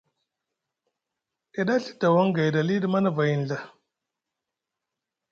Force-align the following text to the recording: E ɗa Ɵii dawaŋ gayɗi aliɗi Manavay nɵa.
E 1.59 1.61
ɗa 1.67 1.75
Ɵii 1.83 1.97
dawaŋ 1.99 2.27
gayɗi 2.35 2.59
aliɗi 2.61 2.87
Manavay 2.93 3.33
nɵa. 3.41 3.57